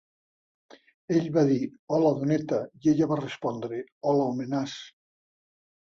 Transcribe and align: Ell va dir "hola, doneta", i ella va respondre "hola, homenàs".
Ell 1.15 1.27
va 1.35 1.43
dir 1.51 1.57
"hola, 1.97 2.13
doneta", 2.21 2.61
i 2.87 2.91
ella 2.95 3.11
va 3.15 3.21
respondre 3.23 3.83
"hola, 4.13 4.29
homenàs". 4.33 4.75